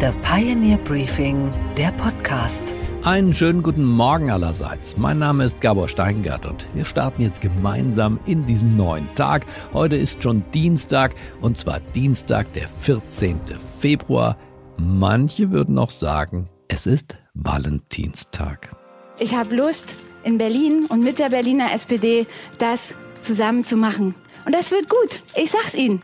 [0.00, 2.62] The Pioneer Briefing, der Podcast.
[3.02, 4.96] Einen schönen guten Morgen allerseits.
[4.96, 9.44] Mein Name ist Gabor Steingart und wir starten jetzt gemeinsam in diesen neuen Tag.
[9.74, 13.40] Heute ist schon Dienstag und zwar Dienstag, der 14.
[13.76, 14.38] Februar.
[14.78, 18.70] Manche würden noch sagen, es ist Valentinstag.
[19.18, 22.26] Ich habe Lust, in Berlin und mit der Berliner SPD
[22.56, 24.14] das zusammen zu machen.
[24.46, 25.22] Und das wird gut.
[25.36, 26.00] Ich sag's Ihnen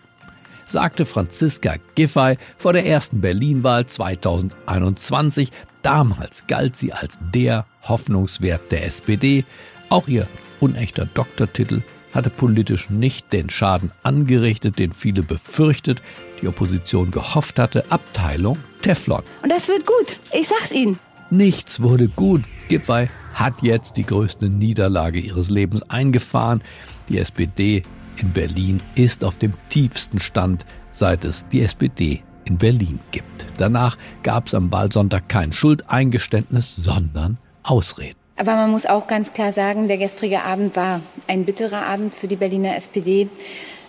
[0.67, 5.51] sagte Franziska Giffey vor der ersten Berlin-Wahl 2021.
[5.83, 9.45] Damals galt sie als der Hoffnungswert der SPD.
[9.89, 10.27] Auch ihr
[10.61, 16.03] unechter Doktortitel hatte politisch nicht den Schaden angerichtet, den viele befürchtet,
[16.43, 17.85] die Opposition gehofft hatte.
[17.91, 19.23] Abteilung Teflon.
[19.43, 20.19] Und das wird gut.
[20.33, 20.99] Ich sag's Ihnen.
[21.31, 22.43] Nichts wurde gut.
[22.69, 26.63] Giffey hat jetzt die größte Niederlage ihres Lebens eingefahren.
[27.09, 27.83] Die SPD
[28.19, 33.47] in Berlin ist auf dem tiefsten Stand, seit es die SPD in Berlin gibt.
[33.57, 38.17] Danach gab es am Wahlsonntag kein Schuldeingeständnis, sondern Ausreden.
[38.37, 42.29] Aber man muss auch ganz klar sagen, der gestrige Abend war ein bitterer Abend für
[42.29, 43.29] die Berliner SPD,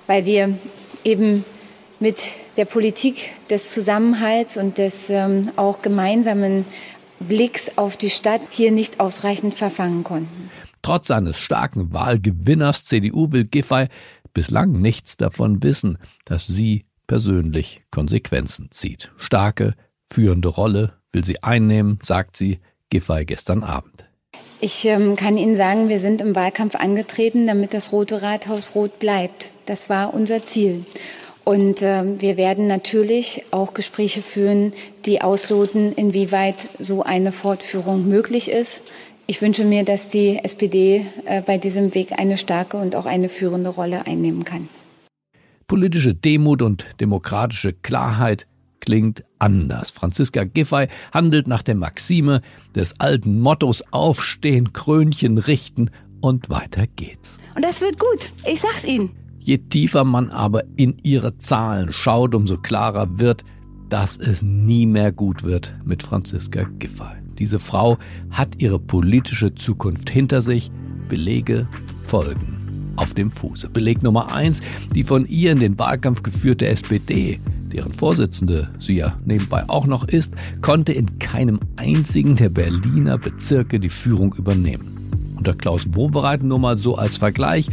[0.08, 0.58] weil wir
[1.04, 1.44] eben
[2.00, 6.66] mit der Politik des Zusammenhalts und des ähm, auch gemeinsamen
[7.20, 10.52] Blicks auf die Stadt hier nicht ausreichend verfangen konnten.
[10.82, 13.88] Trotz seines starken Wahlgewinners CDU will Giffey
[14.38, 19.12] bislang nichts davon wissen, dass sie persönlich Konsequenzen zieht.
[19.18, 19.74] Starke,
[20.06, 22.60] führende Rolle will sie einnehmen, sagt sie
[22.92, 24.06] Giffey gestern Abend.
[24.62, 29.00] Ich ähm, kann Ihnen sagen, wir sind im Wahlkampf angetreten, damit das Rote Rathaus rot
[29.00, 29.54] bleibt.
[29.66, 30.86] Das war unser Ziel.
[31.44, 34.72] Und äh, wir werden natürlich auch Gespräche führen,
[35.08, 38.84] die ausloten, inwieweit so eine Fortführung möglich ist.
[39.30, 43.28] Ich wünsche mir, dass die SPD äh, bei diesem Weg eine starke und auch eine
[43.28, 44.70] führende Rolle einnehmen kann.
[45.68, 48.48] Politische Demut und demokratische Klarheit
[48.80, 49.92] klingt anders.
[49.92, 52.42] Franziska Giffey handelt nach der Maxime
[52.74, 57.38] des alten Mottos Aufstehen, Krönchen richten und weiter geht's.
[57.54, 58.32] Und das wird gut.
[58.50, 59.12] Ich sag's Ihnen.
[59.40, 63.44] Je tiefer man aber in ihre Zahlen schaut, umso klarer wird,
[63.90, 67.27] dass es nie mehr gut wird mit Franziska Giffey.
[67.40, 67.98] Diese Frau
[68.30, 70.72] hat ihre politische Zukunft hinter sich.
[71.10, 71.68] Belege
[72.06, 72.58] folgen
[72.98, 73.70] auf dem Fuße.
[73.70, 74.62] Beleg Nummer eins,
[74.94, 77.40] die von ihr in den Wahlkampf geführte SPD,
[77.72, 83.80] deren Vorsitzende sie ja nebenbei auch noch ist, konnte in keinem einzigen der Berliner Bezirke
[83.80, 85.36] die Führung übernehmen.
[85.38, 87.70] Unter Klaus Wobereit nur mal so als Vergleich,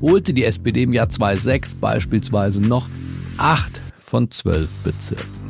[0.00, 2.88] holte die SPD im Jahr 2006 beispielsweise noch
[3.36, 5.42] acht von zwölf Bezirken.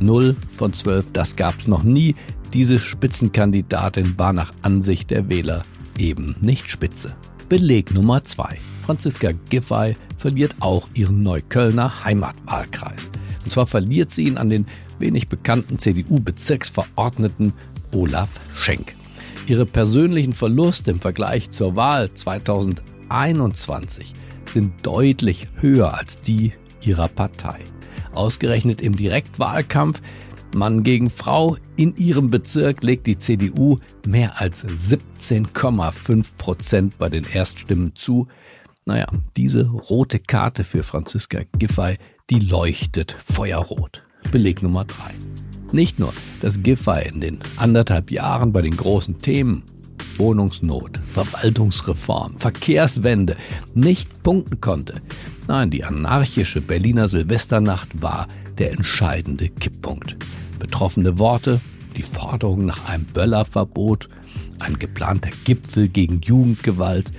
[0.00, 2.14] Null von zwölf, das gab es noch nie.
[2.52, 5.64] Diese Spitzenkandidatin war nach Ansicht der Wähler
[5.98, 7.14] eben nicht spitze.
[7.48, 8.58] Beleg Nummer 2.
[8.82, 13.10] Franziska Giffey verliert auch ihren Neuköllner Heimatwahlkreis.
[13.44, 14.66] Und zwar verliert sie ihn an den
[14.98, 17.52] wenig bekannten CDU-Bezirksverordneten
[17.92, 18.94] Olaf Schenk.
[19.46, 24.14] Ihre persönlichen Verluste im Vergleich zur Wahl 2021
[24.52, 27.60] sind deutlich höher als die ihrer Partei.
[28.12, 30.00] Ausgerechnet im Direktwahlkampf
[30.58, 31.56] Mann gegen Frau.
[31.76, 38.28] In ihrem Bezirk legt die CDU mehr als 17,5 Prozent bei den Erststimmen zu.
[38.84, 41.96] Naja, diese rote Karte für Franziska Giffey,
[42.30, 44.02] die leuchtet feuerrot.
[44.32, 45.14] Beleg Nummer drei.
[45.72, 49.62] Nicht nur, dass Giffey in den anderthalb Jahren bei den großen Themen
[50.18, 53.36] Wohnungsnot, Verwaltungsreform, Verkehrswende
[53.74, 55.00] nicht punkten konnte.
[55.46, 58.26] Nein, die anarchische Berliner Silvesternacht war
[58.58, 60.16] der entscheidende Kipppunkt.
[60.58, 61.60] Betroffene Worte,
[61.96, 64.08] die Forderung nach einem Böllerverbot,
[64.58, 67.12] ein geplanter Gipfel gegen Jugendgewalt,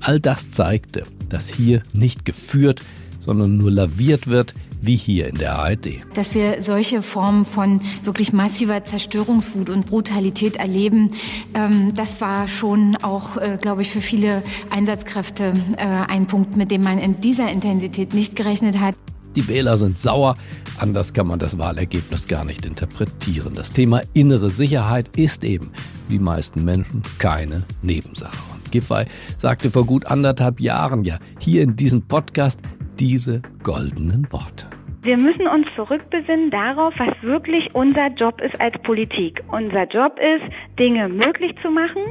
[0.00, 2.80] all das zeigte, dass hier nicht geführt,
[3.20, 5.98] sondern nur laviert wird, wie hier in der ARD.
[6.14, 11.10] Dass wir solche Formen von wirklich massiver Zerstörungswut und Brutalität erleben,
[11.54, 16.70] ähm, das war schon auch, äh, glaube ich, für viele Einsatzkräfte äh, ein Punkt, mit
[16.70, 18.94] dem man in dieser Intensität nicht gerechnet hat.
[19.36, 20.34] Die Wähler sind sauer.
[20.78, 23.54] Anders kann man das Wahlergebnis gar nicht interpretieren.
[23.54, 25.70] Das Thema innere Sicherheit ist eben,
[26.08, 28.38] wie meisten Menschen, keine Nebensache.
[28.54, 29.04] Und Giffey
[29.36, 32.60] sagte vor gut anderthalb Jahren ja hier in diesem Podcast
[32.98, 34.66] diese goldenen Worte.
[35.06, 39.40] Wir müssen uns zurückbesinnen darauf, was wirklich unser Job ist als Politik.
[39.52, 42.02] Unser Job ist, Dinge möglich zu machen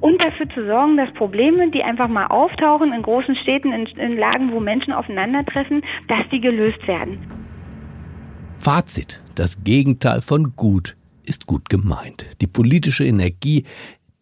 [0.00, 4.16] und dafür zu sorgen, dass Probleme, die einfach mal auftauchen in großen Städten, in, in
[4.16, 7.18] Lagen, wo Menschen aufeinandertreffen, dass die gelöst werden.
[8.56, 9.20] Fazit.
[9.34, 12.24] Das Gegenteil von gut ist gut gemeint.
[12.40, 13.64] Die politische Energie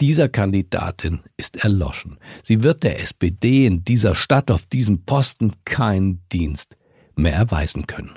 [0.01, 2.19] dieser Kandidatin ist erloschen.
[2.43, 6.77] Sie wird der SPD in dieser Stadt auf diesem Posten keinen Dienst
[7.17, 8.13] mehr erweisen können.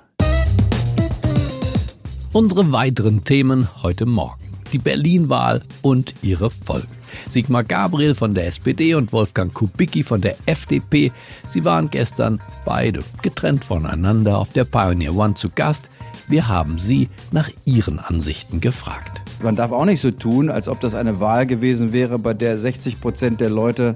[2.31, 4.43] Unsere weiteren Themen heute Morgen.
[4.71, 6.87] Die Berlin-Wahl und ihre Folgen.
[7.27, 11.11] Sigmar Gabriel von der SPD und Wolfgang Kubicki von der FDP.
[11.49, 15.89] Sie waren gestern beide getrennt voneinander auf der Pioneer One zu Gast.
[16.27, 19.23] Wir haben sie nach ihren Ansichten gefragt.
[19.41, 22.59] Man darf auch nicht so tun, als ob das eine Wahl gewesen wäre, bei der
[22.59, 23.95] 60 Prozent der Leute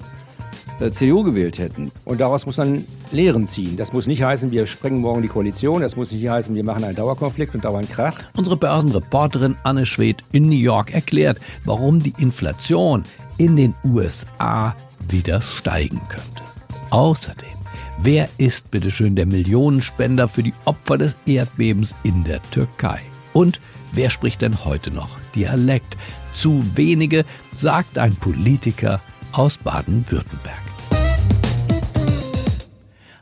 [0.92, 1.92] CDU gewählt hätten.
[2.06, 3.78] Und daraus muss man Lehren ziehen.
[3.78, 5.82] Das muss nicht heißen, wir sprengen morgen die Koalition.
[5.82, 8.20] Das muss nicht heißen, wir machen einen Dauerkonflikt und dauernd Krach.
[8.36, 13.06] Unsere Börsenreporterin Anne Schwedt in New York erklärt, warum die Inflation
[13.38, 14.76] in den USA
[15.10, 16.44] wieder steigen könnte.
[16.90, 17.50] Außerdem,
[18.00, 23.00] wer ist bitteschön der Millionenspender für die Opfer des Erdbebens in der Türkei?
[23.34, 23.60] Und
[23.92, 25.98] wer spricht denn heute noch Dialekt?
[26.34, 29.02] Zu wenige, sagt ein Politiker
[29.34, 30.62] aus Baden-Württemberg.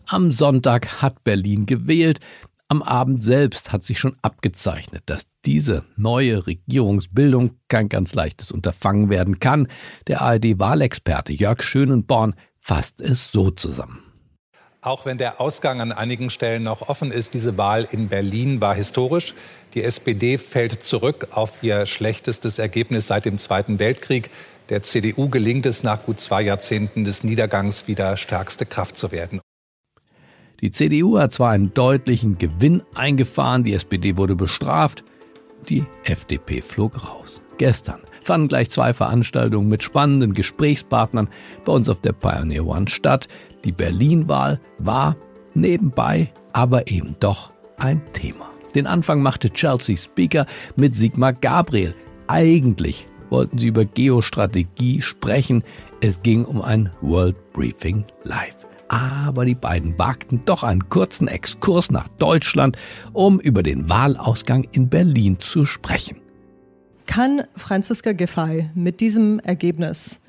[0.07, 2.19] Am Sonntag hat Berlin gewählt.
[2.67, 9.09] Am Abend selbst hat sich schon abgezeichnet, dass diese neue Regierungsbildung kein ganz leichtes Unterfangen
[9.09, 9.67] werden kann.
[10.07, 14.03] Der ARD-Wahlexperte Jörg Schönenborn fasst es so zusammen.
[14.83, 18.73] Auch wenn der Ausgang an einigen Stellen noch offen ist, diese Wahl in Berlin war
[18.73, 19.35] historisch.
[19.75, 24.31] Die SPD fällt zurück auf ihr schlechtestes Ergebnis seit dem Zweiten Weltkrieg.
[24.71, 29.41] Der CDU gelingt es nach gut zwei Jahrzehnten des Niedergangs wieder stärkste Kraft zu werden.
[30.61, 35.03] Die CDU hat zwar einen deutlichen Gewinn eingefahren, die SPD wurde bestraft,
[35.67, 37.41] die FDP flog raus.
[37.57, 41.27] Gestern fanden gleich zwei Veranstaltungen mit spannenden Gesprächspartnern
[41.65, 43.27] bei uns auf der Pioneer One statt.
[43.65, 45.17] Die Berlin-Wahl war
[45.53, 48.49] nebenbei aber eben doch ein Thema.
[48.73, 50.45] Den Anfang machte Chelsea Speaker
[50.77, 51.93] mit Sigmar Gabriel.
[52.27, 55.63] Eigentlich wollten sie über Geostrategie sprechen.
[56.01, 58.57] Es ging um ein World Briefing Live
[58.91, 62.77] aber die beiden wagten doch einen kurzen Exkurs nach Deutschland,
[63.13, 66.17] um über den Wahlausgang in Berlin zu sprechen.
[67.05, 70.19] Kann Franziska Giffey mit diesem Ergebnis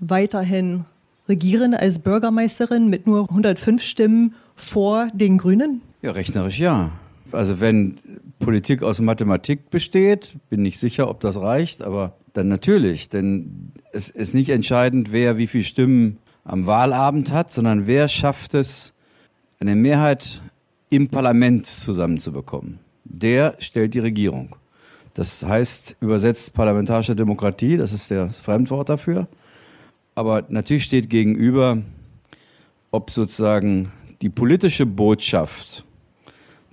[0.00, 0.86] weiterhin
[1.28, 5.82] regieren als Bürgermeisterin mit nur 105 Stimmen vor den Grünen?
[6.00, 6.92] Ja, rechnerisch ja.
[7.32, 7.98] Also wenn
[8.38, 14.10] Politik aus Mathematik besteht, bin ich sicher, ob das reicht, aber dann natürlich, denn es
[14.10, 18.92] ist nicht entscheidend, wer wie viele Stimmen am Wahlabend hat, sondern wer schafft es,
[19.58, 20.42] eine Mehrheit
[20.90, 22.78] im Parlament zusammenzubekommen.
[23.04, 24.56] Der stellt die Regierung.
[25.14, 29.28] Das heißt übersetzt parlamentarische Demokratie, das ist das Fremdwort dafür.
[30.14, 31.78] Aber natürlich steht gegenüber,
[32.90, 35.85] ob sozusagen die politische Botschaft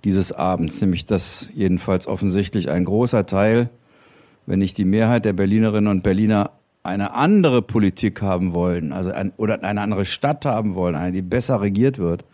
[0.04, 3.70] dieses Abends, nämlich dass jedenfalls offensichtlich ein großer Teil,
[4.46, 6.52] wenn nicht die Mehrheit der Berlinerinnen und Berliner
[6.84, 11.22] eine andere Politik haben wollen, also ein, oder eine andere Stadt haben wollen, eine, die
[11.22, 12.26] besser regiert wird,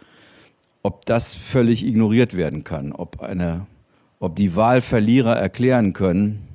[0.82, 3.68] ob das völlig ignoriert werden kann, ob eine,
[4.20, 6.48] ob die Wahlverlierer erklären können,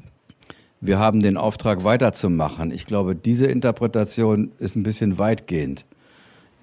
[0.81, 2.71] wir haben den Auftrag weiterzumachen.
[2.71, 5.87] Ich glaube, diese Interpretation ist ein bisschen weitgehend.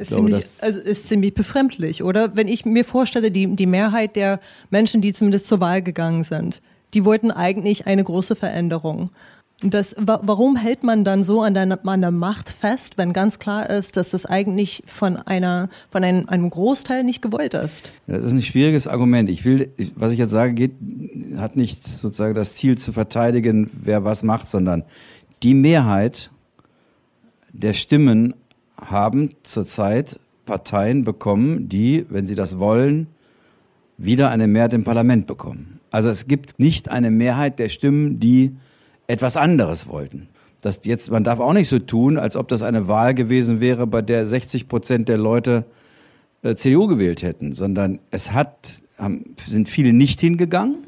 [0.01, 2.35] Ist, glaube, ziemlich, also ist ziemlich befremdlich, oder?
[2.35, 4.39] Wenn ich mir vorstelle, die, die Mehrheit der
[4.71, 6.59] Menschen, die zumindest zur Wahl gegangen sind,
[6.95, 9.11] die wollten eigentlich eine große Veränderung.
[9.63, 13.69] Das, warum hält man dann so an der, an der Macht fest, wenn ganz klar
[13.69, 17.91] ist, dass das eigentlich von einer, von einem, einem Großteil nicht gewollt ist?
[18.07, 19.29] Das ist ein schwieriges Argument.
[19.29, 20.71] Ich will, was ich jetzt sage, geht,
[21.37, 24.83] hat nicht sozusagen das Ziel zu verteidigen, wer was macht, sondern
[25.43, 26.31] die Mehrheit
[27.53, 28.33] der Stimmen
[28.81, 33.07] haben zurzeit Parteien bekommen, die, wenn sie das wollen,
[33.97, 35.79] wieder eine Mehrheit im Parlament bekommen.
[35.91, 38.55] Also es gibt nicht eine Mehrheit der Stimmen, die
[39.07, 40.29] etwas anderes wollten.
[40.61, 43.87] Das jetzt, man darf auch nicht so tun, als ob das eine Wahl gewesen wäre,
[43.87, 45.65] bei der 60 Prozent der Leute
[46.43, 50.87] äh, CDU gewählt hätten, sondern es hat, haben, sind viele nicht hingegangen.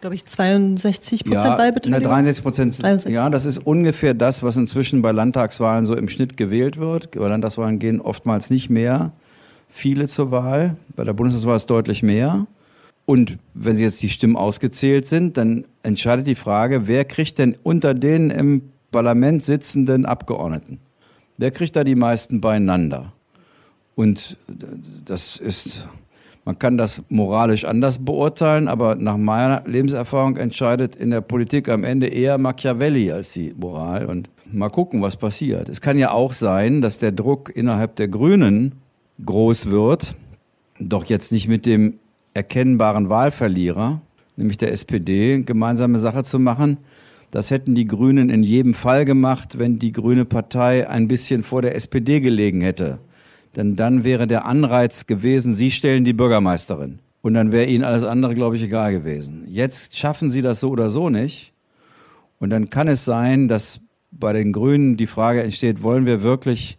[0.00, 2.02] Glaube ich, 62 Prozent ja, Wahlbeteiligung.
[2.02, 3.08] 63 Prozent.
[3.08, 7.12] Ja, das ist ungefähr das, was inzwischen bei Landtagswahlen so im Schnitt gewählt wird.
[7.12, 9.12] Bei Landtagswahlen gehen oftmals nicht mehr
[9.68, 10.76] viele zur Wahl.
[10.96, 12.46] Bei der Bundestagswahl ist deutlich mehr.
[13.06, 17.56] Und wenn Sie jetzt die Stimmen ausgezählt sind, dann entscheidet die Frage, wer kriegt denn
[17.62, 20.78] unter den im Parlament sitzenden Abgeordneten?
[21.38, 23.12] Wer kriegt da die meisten beieinander?
[23.94, 24.36] Und
[25.04, 25.88] das ist,
[26.50, 31.84] man kann das moralisch anders beurteilen, aber nach meiner Lebenserfahrung entscheidet in der Politik am
[31.84, 34.06] Ende eher Machiavelli als die Moral.
[34.06, 35.68] Und mal gucken, was passiert.
[35.68, 38.72] Es kann ja auch sein, dass der Druck innerhalb der Grünen
[39.24, 40.16] groß wird,
[40.80, 42.00] doch jetzt nicht mit dem
[42.34, 44.00] erkennbaren Wahlverlierer,
[44.34, 46.78] nämlich der SPD, gemeinsame Sache zu machen.
[47.30, 51.62] Das hätten die Grünen in jedem Fall gemacht, wenn die Grüne Partei ein bisschen vor
[51.62, 52.98] der SPD gelegen hätte.
[53.56, 57.00] Denn dann wäre der Anreiz gewesen, Sie stellen die Bürgermeisterin.
[57.22, 59.44] und dann wäre ihnen alles andere, glaube ich, egal gewesen.
[59.46, 61.52] Jetzt schaffen sie das so oder so nicht.
[62.38, 63.80] Und dann kann es sein, dass
[64.10, 66.78] bei den Grünen die Frage entsteht, wollen wir wirklich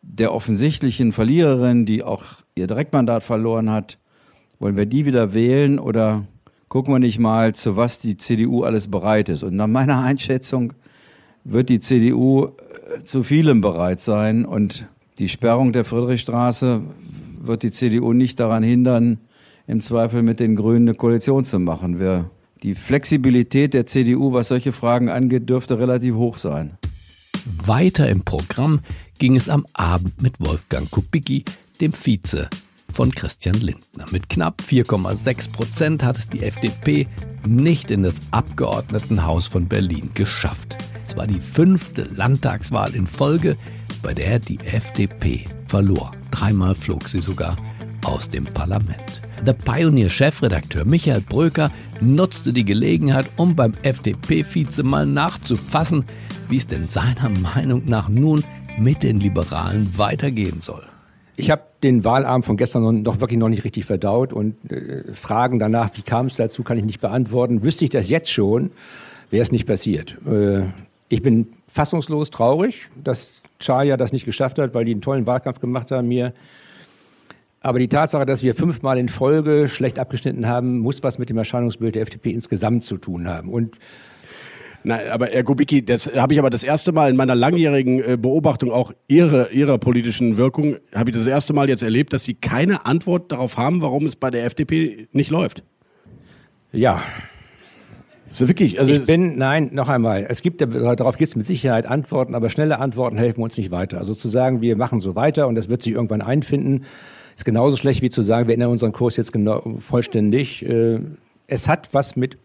[0.00, 2.24] der offensichtlichen Verliererin, die auch
[2.54, 3.98] ihr Direktmandat verloren hat,
[4.58, 6.24] wollen wir die wieder wählen oder
[6.68, 9.42] gucken wir nicht mal, zu was die CDU alles bereit ist?
[9.42, 10.72] Und nach meiner Einschätzung
[11.44, 14.86] wird die CDU äh, zu vielem bereit sein und
[15.22, 16.82] die Sperrung der Friedrichstraße
[17.42, 19.18] wird die CDU nicht daran hindern,
[19.68, 22.00] im Zweifel mit den Grünen eine Koalition zu machen.
[22.00, 22.28] Wir,
[22.64, 26.76] die Flexibilität der CDU, was solche Fragen angeht, dürfte relativ hoch sein.
[27.64, 28.80] Weiter im Programm
[29.20, 31.44] ging es am Abend mit Wolfgang Kubicki,
[31.80, 32.50] dem Vize
[32.90, 34.06] von Christian Lindner.
[34.10, 37.06] Mit knapp 4,6 Prozent hat es die FDP
[37.46, 40.78] nicht in das Abgeordnetenhaus von Berlin geschafft.
[41.06, 43.56] Es war die fünfte Landtagswahl in Folge,
[44.02, 46.10] bei der die FDP verlor.
[46.30, 47.56] Dreimal flog sie sogar
[48.04, 49.22] aus dem Parlament.
[49.46, 56.04] Der Pioneer-Chefredakteur Michael Bröker nutzte die Gelegenheit, um beim FDP-Vize mal nachzufassen,
[56.48, 58.44] wie es denn seiner Meinung nach nun
[58.78, 60.82] mit den Liberalen weitergehen soll.
[61.36, 65.58] Ich habe den Wahlabend von gestern noch, wirklich noch nicht richtig verdaut und äh, Fragen
[65.58, 67.62] danach, wie kam es dazu, kann ich nicht beantworten.
[67.62, 68.70] Wüsste ich das jetzt schon,
[69.30, 70.16] wäre es nicht passiert.
[70.26, 70.64] Äh,
[71.12, 75.60] ich bin fassungslos traurig, dass Chaya das nicht geschafft hat, weil die einen tollen Wahlkampf
[75.60, 76.32] gemacht haben, mir
[77.60, 81.36] aber die Tatsache, dass wir fünfmal in Folge schlecht abgeschnitten haben, muss was mit dem
[81.36, 83.50] Erscheinungsbild der FDP insgesamt zu tun haben.
[83.50, 83.78] Und
[84.84, 88.16] Nein, aber Herr Kubicki, das habe ich aber das erste Mal in meiner langjährigen äh,
[88.16, 92.34] Beobachtung auch Ihrer, Ihrer politischen Wirkung, habe ich das erste Mal jetzt erlebt, dass Sie
[92.34, 95.62] keine Antwort darauf haben, warum es bei der FDP nicht läuft.
[96.72, 97.00] Ja.
[98.32, 101.46] Das ist wirklich, also ich bin, nein, noch einmal, es gibt, darauf gibt es mit
[101.46, 103.98] Sicherheit Antworten, aber schnelle Antworten helfen uns nicht weiter.
[103.98, 106.86] Also zu sagen, wir machen so weiter und das wird sich irgendwann einfinden,
[107.36, 110.64] ist genauso schlecht wie zu sagen, wir ändern unseren Kurs jetzt genau, vollständig.
[110.66, 111.00] Äh,
[111.46, 112.38] es hat was mit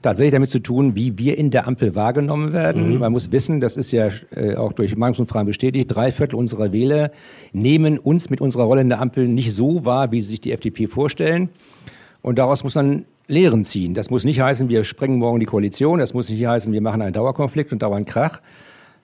[0.00, 2.90] tatsächlich damit zu tun, wie wir in der Ampel wahrgenommen werden.
[2.90, 3.00] Mhm.
[3.00, 7.10] Man muss wissen, das ist ja äh, auch durch Meinungsumfragen bestätigt, drei Viertel unserer Wähler
[7.52, 10.52] nehmen uns mit unserer Rolle in der Ampel nicht so wahr, wie sie sich die
[10.52, 11.50] FDP vorstellen.
[12.22, 13.94] Und daraus muss man Lehren ziehen.
[13.94, 15.98] Das muss nicht heißen, wir sprengen morgen die Koalition.
[15.98, 18.40] Das muss nicht heißen, wir machen einen Dauerkonflikt und dauernd Krach.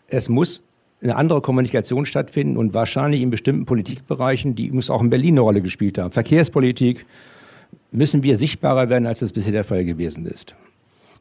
[0.09, 0.63] Es muss
[1.03, 5.41] eine andere Kommunikation stattfinden und wahrscheinlich in bestimmten Politikbereichen, die muss auch in Berlin eine
[5.41, 6.13] Rolle gespielt haben.
[6.13, 7.07] Verkehrspolitik
[7.91, 10.57] müssen wir sichtbarer werden, als es bisher der Fall gewesen ist.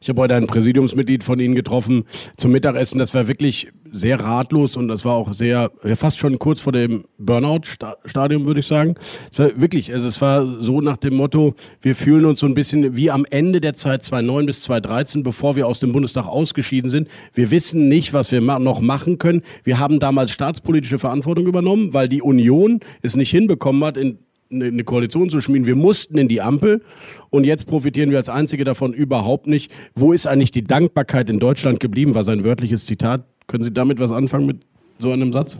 [0.06, 2.04] Ich habe heute ein Präsidiumsmitglied von Ihnen getroffen
[2.36, 3.00] zum Mittagessen.
[3.00, 6.72] Das war wirklich sehr ratlos und das war auch sehr, ja, fast schon kurz vor
[6.72, 8.94] dem Burnout-Stadium, würde ich sagen.
[9.32, 12.54] Es war wirklich, also es war so nach dem Motto, wir fühlen uns so ein
[12.54, 16.88] bisschen wie am Ende der Zeit 2009 bis 2013, bevor wir aus dem Bundestag ausgeschieden
[16.88, 17.08] sind.
[17.34, 19.42] Wir wissen nicht, was wir noch machen können.
[19.64, 24.18] Wir haben damals staatspolitische Verantwortung übernommen, weil die Union es nicht hinbekommen hat, in
[24.50, 25.66] eine Koalition zu schmieden.
[25.66, 26.82] Wir mussten in die Ampel
[27.30, 29.70] und jetzt profitieren wir als Einzige davon überhaupt nicht.
[29.94, 32.14] Wo ist eigentlich die Dankbarkeit in Deutschland geblieben?
[32.14, 33.24] War sein wörtliches Zitat.
[33.46, 34.58] Können Sie damit was anfangen mit
[34.98, 35.58] so einem Satz?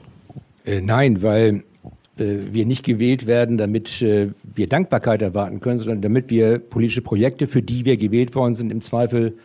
[0.64, 1.62] Äh, nein, weil
[2.18, 7.02] äh, wir nicht gewählt werden, damit äh, wir Dankbarkeit erwarten können, sondern damit wir politische
[7.02, 9.36] Projekte, für die wir gewählt worden sind, im Zweifel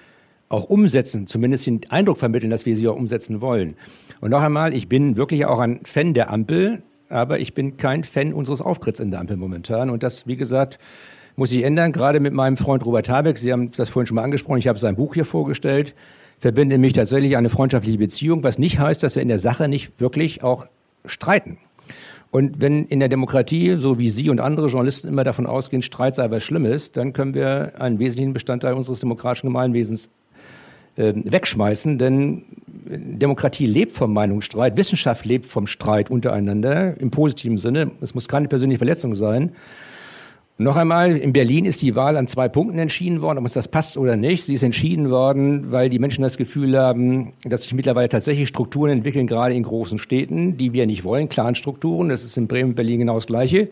[0.50, 3.76] auch umsetzen, zumindest den Eindruck vermitteln, dass wir sie auch umsetzen wollen.
[4.20, 6.82] Und noch einmal, ich bin wirklich auch ein Fan der Ampel
[7.12, 9.90] aber ich bin kein Fan unseres Auftritts in der Ampel momentan.
[9.90, 10.80] Und das, wie gesagt,
[11.36, 13.38] muss sich ändern, gerade mit meinem Freund Robert Habeck.
[13.38, 15.96] Sie haben das vorhin schon mal angesprochen, ich habe sein Buch hier vorgestellt,
[16.38, 20.00] verbinde mich tatsächlich eine freundschaftliche Beziehung, was nicht heißt, dass wir in der Sache nicht
[20.00, 20.68] wirklich auch
[21.06, 21.58] streiten.
[22.32, 26.16] Und wenn in der Demokratie, so wie Sie und andere Journalisten immer davon ausgehen, Streit
[26.16, 30.10] sei was Schlimmes, dann können wir einen wesentlichen Bestandteil unseres demokratischen Gemeinwesens
[30.96, 32.44] äh, wegschmeißen, denn
[32.86, 37.92] Demokratie lebt vom Meinungsstreit, Wissenschaft lebt vom Streit untereinander im positiven Sinne.
[38.02, 39.52] Es muss keine persönliche Verletzung sein.
[40.58, 43.68] Noch einmal, in Berlin ist die Wahl an zwei Punkten entschieden worden, ob uns das
[43.68, 44.46] passt oder nicht.
[44.46, 48.92] Sie ist entschieden worden, weil die Menschen das Gefühl haben, dass sich mittlerweile tatsächlich Strukturen
[48.92, 52.10] entwickeln, gerade in großen Städten, die wir nicht wollen, Clanstrukturen.
[52.10, 53.70] Das ist in Bremen und Berlin genau das Gleiche.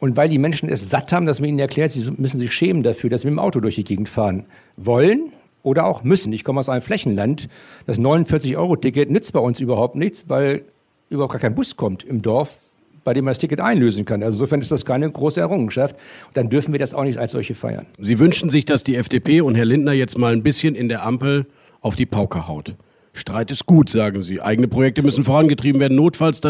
[0.00, 2.82] Und weil die Menschen es satt haben, dass man ihnen erklärt, sie müssen sich schämen
[2.82, 6.32] dafür, dass sie mit dem Auto durch die Gegend fahren wollen, oder auch müssen.
[6.32, 7.48] Ich komme aus einem Flächenland.
[7.86, 10.62] Das 49-Euro-Ticket nützt bei uns überhaupt nichts, weil
[11.10, 12.58] überhaupt gar kein Bus kommt im Dorf,
[13.04, 14.22] bei dem man das Ticket einlösen kann.
[14.22, 15.96] Also insofern ist das keine große Errungenschaft.
[16.28, 17.86] Und dann dürfen wir das auch nicht als solche feiern.
[17.98, 21.04] Sie wünschen sich, dass die FDP und Herr Lindner jetzt mal ein bisschen in der
[21.04, 21.46] Ampel
[21.80, 22.76] auf die Pauke haut.
[23.12, 24.40] Streit ist gut, sagen Sie.
[24.40, 26.40] Eigene Projekte müssen vorangetrieben werden, notfalls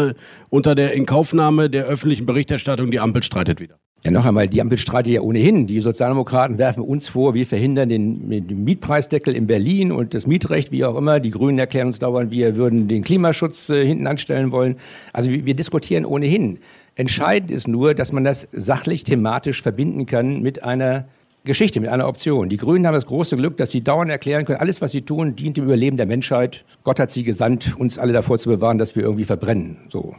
[0.49, 2.89] unter der Inkaufnahme der öffentlichen Berichterstattung.
[2.89, 3.75] Die Ampel streitet wieder.
[4.05, 5.65] Ja, noch einmal, die Ampel streitet ja ohnehin.
[5.65, 10.73] Die Sozialdemokraten werfen uns vor, wir verhindern den, den, Mietpreisdeckel in Berlin und das Mietrecht,
[10.73, 11.21] wie auch immer.
[11.21, 14.75] Die Grünen erklären uns dauernd, wir würden den Klimaschutz äh, hinten anstellen wollen.
[15.13, 16.59] Also wir, wir diskutieren ohnehin.
[16.95, 21.05] Entscheidend ist nur, dass man das sachlich, thematisch verbinden kann mit einer
[21.45, 22.49] Geschichte, mit einer Option.
[22.49, 25.37] Die Grünen haben das große Glück, dass sie dauernd erklären können, alles, was sie tun,
[25.37, 26.65] dient dem Überleben der Menschheit.
[26.83, 29.77] Gott hat sie gesandt, uns alle davor zu bewahren, dass wir irgendwie verbrennen.
[29.89, 30.13] So.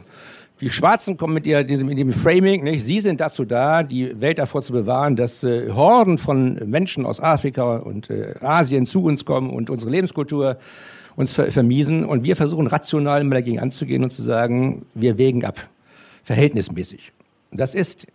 [0.61, 2.85] Die Schwarzen kommen mit, ihr, diesem, mit dem Framing, nicht?
[2.85, 7.19] sie sind dazu da, die Welt davor zu bewahren, dass äh, Horden von Menschen aus
[7.19, 10.57] Afrika und äh, Asien zu uns kommen und unsere Lebenskultur
[11.17, 12.05] uns ver vermiesen.
[12.05, 15.59] Und wir versuchen rational immer dagegen anzugehen und zu sagen, wir wägen ab,
[16.23, 17.11] verhältnismäßig.
[17.51, 18.07] Das ist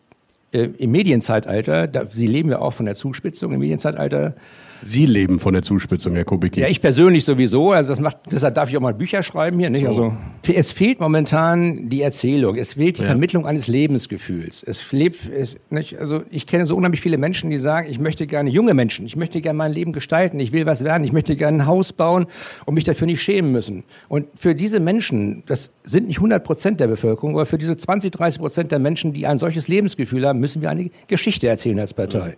[0.53, 4.35] äh, im Medienzeitalter, da, Sie leben ja auch von der Zuspitzung im Medienzeitalter,
[4.83, 6.61] Sie leben von der Zuspitzung, Herr Kubicki.
[6.61, 7.73] Ja, ich persönlich sowieso.
[7.73, 9.83] Also das macht, deshalb darf ich auch mal Bücher schreiben hier, nicht?
[9.83, 9.89] So.
[9.89, 10.13] Also
[10.53, 13.09] es fehlt momentan die Erzählung, es fehlt die ja.
[13.09, 14.63] Vermittlung eines Lebensgefühls.
[14.63, 15.99] Es lebt, es, nicht?
[15.99, 19.17] Also ich kenne so unheimlich viele Menschen, die sagen, ich möchte gerne junge Menschen, ich
[19.17, 22.27] möchte gerne mein Leben gestalten, ich will was werden, ich möchte gerne ein Haus bauen
[22.65, 23.85] und mich dafür nicht schämen müssen.
[24.09, 28.13] Und für diese Menschen, das sind nicht 100 Prozent der Bevölkerung, aber für diese 20,
[28.13, 31.95] 30 Prozent der Menschen, die ein solches Lebensgefühl haben, müssen wir eine Geschichte erzählen als
[31.95, 32.31] Partei.
[32.31, 32.35] Ja.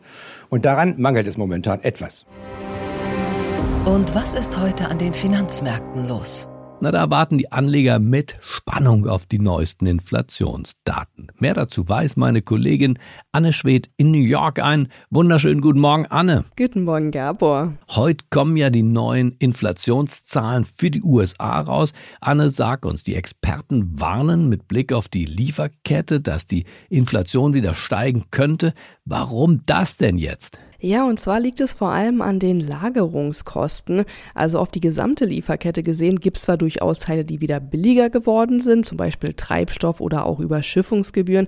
[0.52, 2.26] Und daran mangelt es momentan etwas.
[3.86, 6.46] Und was ist heute an den Finanzmärkten los?
[6.82, 11.28] Na, da warten die Anleger mit Spannung auf die neuesten Inflationsdaten.
[11.38, 12.98] Mehr dazu weiß meine Kollegin
[13.30, 14.88] Anne Schwed in New York ein.
[15.08, 16.44] Wunderschönen guten Morgen, Anne.
[16.56, 17.74] Guten Morgen, Gabor.
[17.90, 21.92] Heute kommen ja die neuen Inflationszahlen für die USA raus.
[22.20, 27.76] Anne, sag uns, die Experten warnen mit Blick auf die Lieferkette, dass die Inflation wieder
[27.76, 28.74] steigen könnte.
[29.04, 30.58] Warum das denn jetzt?
[30.84, 34.02] Ja, und zwar liegt es vor allem an den Lagerungskosten.
[34.34, 38.60] Also auf die gesamte Lieferkette gesehen gibt es zwar durchaus Teile, die wieder billiger geworden
[38.60, 41.46] sind, zum Beispiel Treibstoff oder auch Überschiffungsgebühren.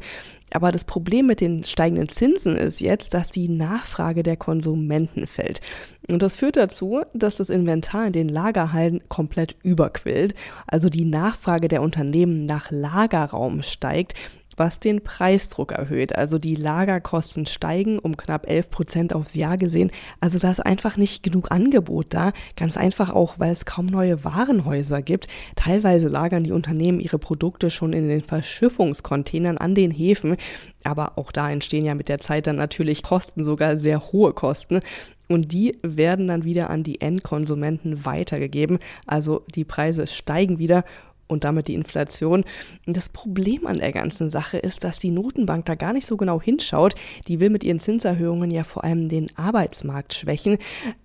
[0.52, 5.60] Aber das Problem mit den steigenden Zinsen ist jetzt, dass die Nachfrage der Konsumenten fällt.
[6.06, 10.36] Und das führt dazu, dass das Inventar in den Lagerhallen komplett überquillt.
[10.68, 14.14] Also die Nachfrage der Unternehmen nach Lagerraum steigt
[14.56, 16.16] was den Preisdruck erhöht.
[16.16, 19.90] Also die Lagerkosten steigen um knapp 11 Prozent aufs Jahr gesehen.
[20.20, 22.32] Also da ist einfach nicht genug Angebot da.
[22.56, 25.28] Ganz einfach auch, weil es kaum neue Warenhäuser gibt.
[25.56, 30.36] Teilweise lagern die Unternehmen ihre Produkte schon in den Verschiffungscontainern an den Häfen.
[30.84, 34.80] Aber auch da entstehen ja mit der Zeit dann natürlich Kosten, sogar sehr hohe Kosten.
[35.28, 38.78] Und die werden dann wieder an die Endkonsumenten weitergegeben.
[39.06, 40.84] Also die Preise steigen wieder
[41.26, 42.44] und damit die Inflation.
[42.86, 46.40] Das Problem an der ganzen Sache ist, dass die Notenbank da gar nicht so genau
[46.40, 46.94] hinschaut.
[47.28, 50.58] Die will mit ihren Zinserhöhungen ja vor allem den Arbeitsmarkt schwächen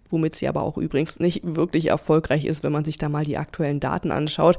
[0.09, 3.37] womit sie aber auch übrigens nicht wirklich erfolgreich ist, wenn man sich da mal die
[3.37, 4.57] aktuellen Daten anschaut.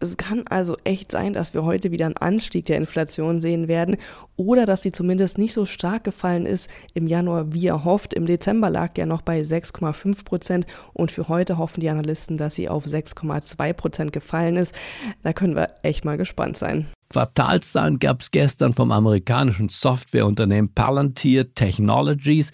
[0.00, 3.96] Es kann also echt sein, dass wir heute wieder einen Anstieg der Inflation sehen werden
[4.36, 8.14] oder dass sie zumindest nicht so stark gefallen ist im Januar, wie erhofft.
[8.14, 12.54] Im Dezember lag ja noch bei 6,5 Prozent und für heute hoffen die Analysten, dass
[12.54, 14.74] sie auf 6,2 Prozent gefallen ist.
[15.22, 16.88] Da können wir echt mal gespannt sein.
[17.12, 22.52] Quartalszahlen gab es gestern vom amerikanischen Softwareunternehmen Palantir Technologies.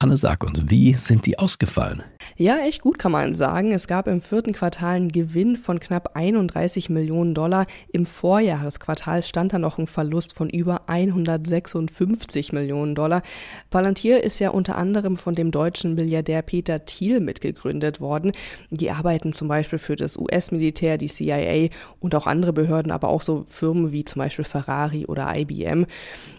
[0.00, 2.02] Anne, sag uns, wie sind die ausgefallen?
[2.36, 3.72] Ja, echt gut kann man sagen.
[3.72, 7.66] Es gab im vierten Quartal einen Gewinn von knapp 31 Millionen Dollar.
[7.92, 13.22] Im Vorjahresquartal stand da noch ein Verlust von über 156 Millionen Dollar.
[13.70, 18.32] Palantir ist ja unter anderem von dem deutschen Milliardär Peter Thiel mitgegründet worden.
[18.70, 21.68] Die arbeiten zum Beispiel für das US-Militär, die CIA
[22.00, 25.86] und auch andere Behörden, aber auch so Firmen wie zum Beispiel Ferrari oder IBM.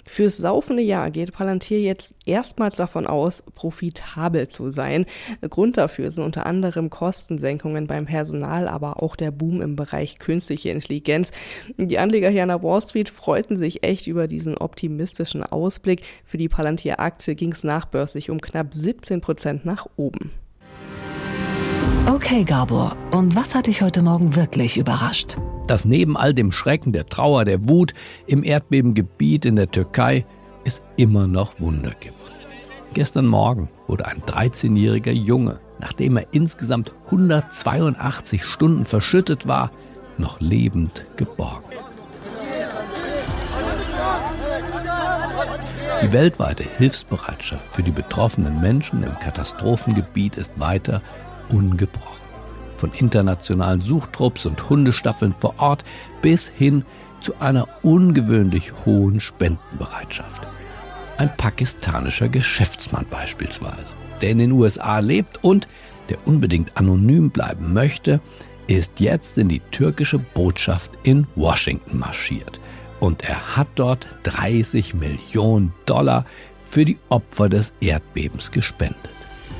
[0.05, 5.05] Fürs laufende Jahr geht Palantir jetzt erstmals davon aus, profitabel zu sein.
[5.49, 10.69] Grund dafür sind unter anderem Kostensenkungen beim Personal, aber auch der Boom im Bereich künstliche
[10.69, 11.31] Intelligenz.
[11.77, 16.01] Die Anleger hier an der Wall Street freuten sich echt über diesen optimistischen Ausblick.
[16.23, 20.31] Für die Palantir-Aktie ging es nachbörslich um knapp 17 Prozent nach oben.
[22.07, 25.37] Okay, Gabor, und was hat dich heute Morgen wirklich überrascht?
[25.67, 27.93] Dass neben all dem Schrecken, der Trauer, der Wut
[28.27, 30.25] im Erdbebengebiet in der Türkei
[30.63, 32.24] es immer noch Wunder gibt.
[32.95, 39.69] Gestern Morgen wurde ein 13-jähriger Junge, nachdem er insgesamt 182 Stunden verschüttet war,
[40.17, 41.65] noch lebend geborgen.
[46.03, 51.01] Die weltweite Hilfsbereitschaft für die betroffenen Menschen im Katastrophengebiet ist weiter
[51.49, 52.23] ungebrochen.
[52.77, 55.83] Von internationalen Suchtrupps und Hundestaffeln vor Ort
[56.21, 56.85] bis hin
[57.19, 60.47] zu einer ungewöhnlich hohen Spendenbereitschaft.
[61.17, 65.69] Ein pakistanischer Geschäftsmann beispielsweise, der in den USA lebt und
[66.09, 68.19] der unbedingt anonym bleiben möchte,
[68.67, 72.59] ist jetzt in die türkische Botschaft in Washington marschiert.
[72.99, 76.25] Und er hat dort 30 Millionen Dollar
[76.61, 78.97] für die Opfer des Erdbebens gespendet.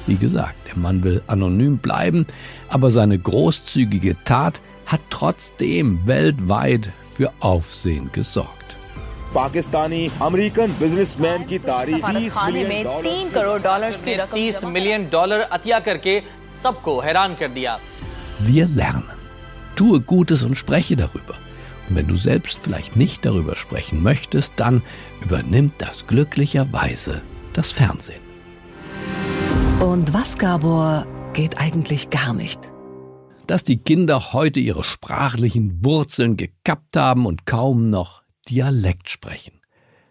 [0.07, 2.25] Wie gesagt, der Mann will anonym bleiben,
[2.67, 8.77] aber seine großzügige Tat hat trotzdem weltweit für Aufsehen gesorgt.
[9.34, 15.40] Pakistani American businessman की तारीफ 30 मिलियन तीन करोड़ डॉलर की रकम तीस million dollar
[15.58, 16.20] Atiya करके
[16.62, 17.78] सबको हैरान कर दिया
[18.42, 19.16] Wir lernen.
[19.76, 21.34] Tue Gutes und spreche darüber.
[21.88, 24.82] Und wenn du selbst vielleicht nicht darüber sprechen möchtest, dann
[25.22, 27.20] übernimmt das glücklicherweise
[27.52, 28.22] das Fernsehen.
[29.80, 32.60] Und was, Gabor, geht eigentlich gar nicht?
[33.46, 39.61] Dass die Kinder heute ihre sprachlichen Wurzeln gekappt haben und kaum noch Dialekt sprechen.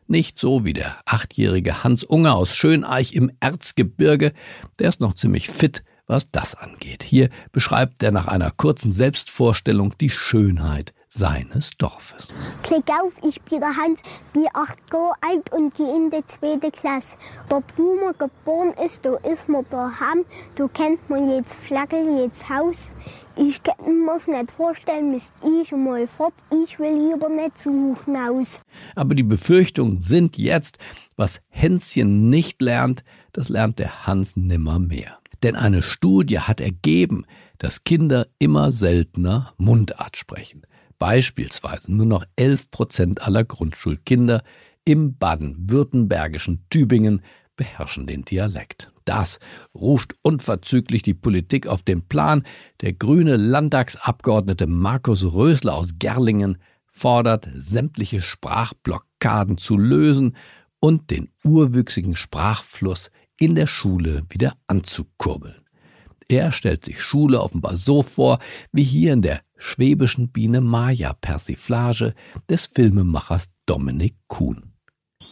[0.07, 4.33] Nicht so wie der achtjährige Hans Unger aus Schöneich im Erzgebirge,
[4.79, 7.03] der ist noch ziemlich fit, was das angeht.
[7.03, 12.29] Hier beschreibt er nach einer kurzen Selbstvorstellung die Schönheit seines Dorfes.
[12.63, 14.01] Klick auf, ich bin der Hans,
[14.33, 17.17] bin acht Jahre alt und gehe in die zweite Klasse.
[17.49, 20.25] Dort, wo man geboren ist, da ist man daheim.
[20.57, 22.93] Da kennt man jetzt Flagge, jetzt Haus.
[23.37, 26.35] Ich kann mir's nicht vorstellen, müsst ich mal fort.
[26.65, 28.61] Ich will lieber nicht zu hoch hinaus.
[28.95, 30.79] Aber die Befürchtungen sind jetzt,
[31.17, 35.19] was Hänschen nicht lernt, das lernt der Hans nimmer mehr.
[35.43, 37.27] Denn eine Studie hat ergeben,
[37.59, 40.63] dass Kinder immer seltener Mundart sprechen.
[40.99, 44.43] Beispielsweise nur noch 11 Prozent aller Grundschulkinder
[44.85, 47.23] im baden-württembergischen Tübingen
[47.57, 48.94] beherrschen den Dialekt.
[49.05, 49.39] Das
[49.75, 52.45] ruft unverzüglich die Politik auf den Plan.
[52.81, 60.37] Der grüne Landtagsabgeordnete Markus Rösler aus Gerlingen fordert, sämtliche Sprachblockaden zu lösen
[60.81, 65.65] und den urwüchsigen Sprachfluss in der Schule wieder anzukurbeln.
[66.29, 68.39] Er stellt sich Schule offenbar so vor,
[68.73, 72.15] wie hier in der schwäbischen Biene Maya Persiflage
[72.49, 74.74] des Filmemachers Dominik Kuhn.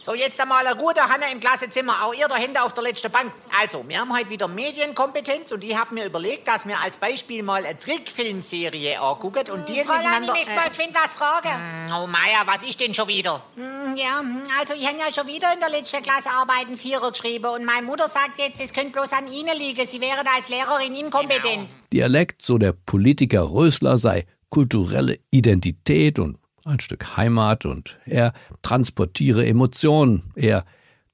[0.05, 3.31] So, jetzt einmal eine Ruhe, Hanna im Klassenzimmer, auch ihr dahinter auf der letzten Bank.
[3.61, 7.41] Also, wir haben heute wieder Medienkompetenz und ich habe mir überlegt, dass wir als Beispiel
[7.41, 10.33] mal eine Trickfilmserie angucken und die Frau Lani, miteinander...
[10.41, 11.53] ich möchte geschwind was fragen.
[11.53, 13.41] Hm, Oh Maya, was ist denn schon wieder?
[13.55, 14.21] Hm, Ja,
[14.59, 17.85] also ich habe ja schon wieder in der letzten Klasse Arbeiten Vierer geschrieben und meine
[17.85, 19.87] Mutter sagt jetzt, es könnte bloß an Ihnen liegen.
[19.87, 21.69] Sie wären als Lehrerin inkompetent.
[21.93, 29.45] Dialekt, so der Politiker Rösler, sei kulturelle Identität und ein Stück Heimat und er transportiere
[29.45, 30.23] Emotionen.
[30.35, 30.65] Er,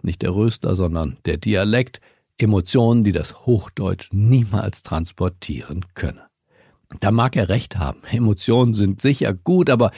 [0.01, 1.99] nicht der Rösler, sondern der Dialekt,
[2.37, 6.29] Emotionen, die das Hochdeutsch niemals transportieren könne.
[6.99, 8.01] Da mag er recht haben.
[8.09, 9.91] Emotionen sind sicher gut, aber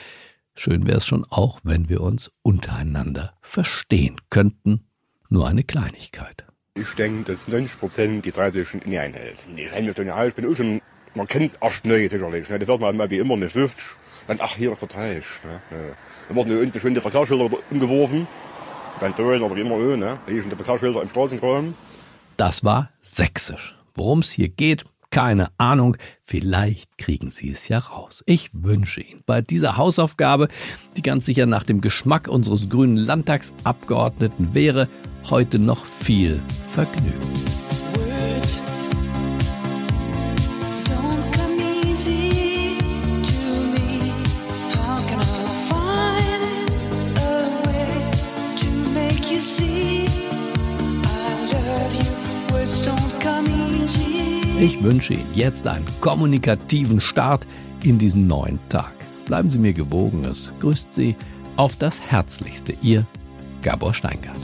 [0.54, 4.86] schön wäre es schon auch, wenn wir uns untereinander verstehen könnten.
[5.28, 6.44] Nur eine Kleinigkeit.
[6.74, 9.44] Ich denke, dass 90 Prozent die Zeit sich schon in einhält.
[9.56, 10.80] Ja, ich bin auch schon,
[11.14, 12.48] man kennt es erst neu sicherlich.
[12.50, 12.58] Ne?
[12.58, 15.24] Das wird man mal wie immer eine 50, dann ach, hier ist der Teich.
[15.44, 15.60] Ne?
[15.70, 15.94] Ja.
[16.28, 18.26] Dann wurden unten schon die Verkehrsschilder umgeworfen,
[19.00, 20.18] dann Dölen oder wie immer, ne?
[20.26, 21.74] Hier sind die Verkehrsschilder im Straßengraben.
[22.36, 23.76] Das war sächsisch.
[23.94, 25.96] Worum es hier geht, keine Ahnung.
[26.22, 28.22] Vielleicht kriegen Sie es ja raus.
[28.26, 30.48] Ich wünsche Ihnen bei dieser Hausaufgabe,
[30.96, 34.88] die ganz sicher nach dem Geschmack unseres grünen Landtagsabgeordneten wäre,
[35.28, 37.61] heute noch viel Vergnügen.
[54.62, 57.48] Ich wünsche Ihnen jetzt einen kommunikativen Start
[57.82, 58.92] in diesen neuen Tag.
[59.26, 60.24] Bleiben Sie mir gewogen.
[60.24, 61.16] Es grüßt Sie
[61.56, 62.72] auf das Herzlichste.
[62.80, 63.04] Ihr
[63.62, 64.38] Gabor Steingart.